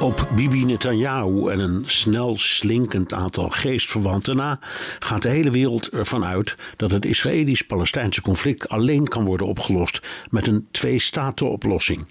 [0.00, 4.58] Op Bibi Netanyahu en een snel slinkend aantal geestverwanten na
[4.98, 10.46] gaat de hele wereld ervan uit dat het Israëlisch-Palestijnse conflict alleen kan worden opgelost met
[10.46, 12.06] een twee-staten-oplossing.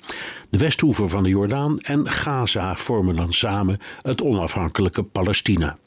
[0.50, 5.78] De westhoever van de Jordaan en Gaza vormen dan samen het onafhankelijke Palestina.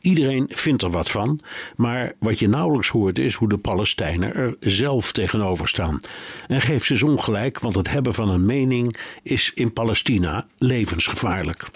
[0.00, 1.40] Iedereen vindt er wat van,
[1.76, 6.00] maar wat je nauwelijks hoort is hoe de Palestijnen er zelf tegenover staan.
[6.46, 11.66] En geef ze ongelijk, want het hebben van een mening is in Palestina levensgevaarlijk.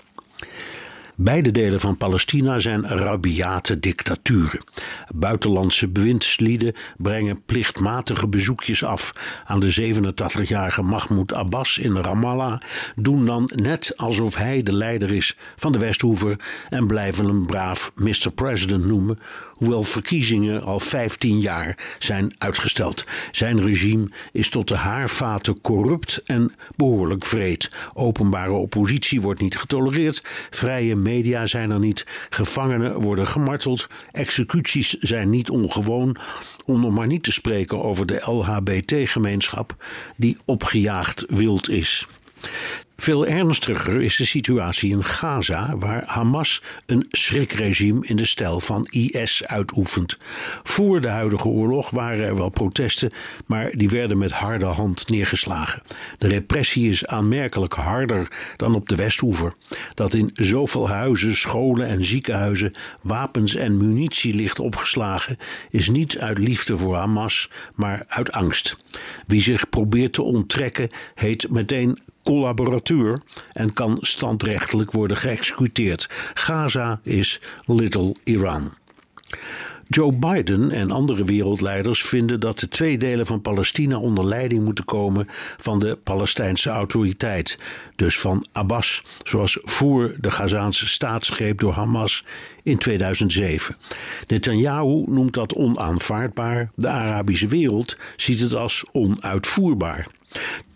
[1.20, 4.64] Beide delen van Palestina zijn rabiate dictaturen.
[5.14, 9.12] Buitenlandse bewindslieden brengen plichtmatige bezoekjes af
[9.44, 12.60] aan de 87-jarige Mahmoud Abbas in Ramallah,
[12.96, 16.36] doen dan net alsof hij de leider is van de Westhoever
[16.68, 18.30] en blijven hem braaf Mr.
[18.34, 19.18] President noemen,
[19.52, 23.04] hoewel verkiezingen al 15 jaar zijn uitgesteld.
[23.30, 27.70] Zijn regime is tot de haarvaten corrupt en behoorlijk vreed.
[27.94, 35.30] Openbare oppositie wordt niet getolereerd, vrije media zijn er niet, gevangenen worden gemarteld, executies zijn
[35.30, 36.16] niet ongewoon,
[36.64, 39.84] om nog maar niet te spreken over de LHBT-gemeenschap
[40.16, 42.06] die opgejaagd wild is.
[43.00, 48.86] Veel ernstiger is de situatie in Gaza, waar Hamas een schrikregime in de stijl van
[48.90, 50.18] IS uitoefent.
[50.62, 53.12] Voor de huidige oorlog waren er wel protesten,
[53.46, 55.82] maar die werden met harde hand neergeslagen.
[56.18, 59.54] De repressie is aanmerkelijk harder dan op de Westoever.
[59.94, 65.38] Dat in zoveel huizen, scholen en ziekenhuizen wapens en munitie ligt opgeslagen,
[65.70, 68.76] is niet uit liefde voor Hamas, maar uit angst.
[69.26, 73.20] Wie zich probeert te onttrekken, heet meteen collaborateur
[73.52, 76.06] en kan standrechtelijk worden geëxecuteerd.
[76.34, 78.72] Gaza is Little Iran.
[79.90, 84.84] Joe Biden en andere wereldleiders vinden dat de twee delen van Palestina onder leiding moeten
[84.84, 87.58] komen van de Palestijnse autoriteit,
[87.96, 92.24] dus van Abbas, zoals voor de Gazaanse staatsgreep door Hamas
[92.62, 93.76] in 2007.
[94.26, 100.06] Netanyahu noemt dat onaanvaardbaar, de Arabische wereld ziet het als onuitvoerbaar.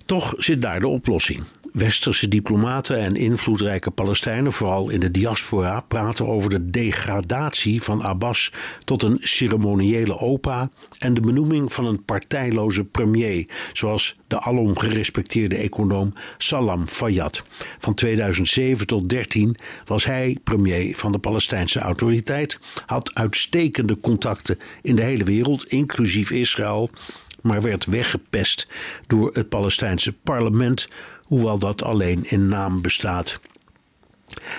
[0.07, 1.45] Toch zit daar de oplossing.
[1.73, 8.53] Westerse diplomaten en invloedrijke Palestijnen, vooral in de diaspora, praten over de degradatie van Abbas
[8.85, 15.57] tot een ceremoniële opa en de benoeming van een partijloze premier, zoals de alom gerespecteerde
[15.57, 17.43] econoom Salam Fayyad.
[17.79, 24.97] Van 2007 tot 2013 was hij premier van de Palestijnse autoriteit, had uitstekende contacten in
[24.97, 26.91] de hele wereld, inclusief Israël
[27.43, 28.69] maar werd weggepest
[29.07, 30.89] door het Palestijnse parlement,
[31.23, 33.41] hoewel dat alleen in naam bestaat.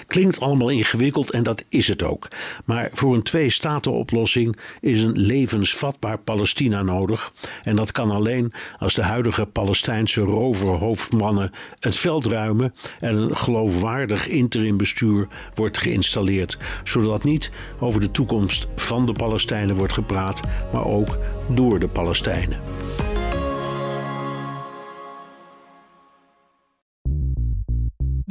[0.07, 2.27] Klinkt allemaal ingewikkeld en dat is het ook.
[2.65, 7.33] Maar voor een twee-staten-oplossing is een levensvatbaar Palestina nodig.
[7.63, 14.27] En dat kan alleen als de huidige Palestijnse roverhoofdmannen het veld ruimen en een geloofwaardig
[14.27, 16.57] interimbestuur wordt geïnstalleerd.
[16.83, 20.41] Zodat niet over de toekomst van de Palestijnen wordt gepraat,
[20.71, 22.82] maar ook door de Palestijnen.